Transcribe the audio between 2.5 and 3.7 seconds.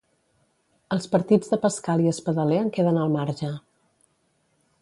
en queden al marge.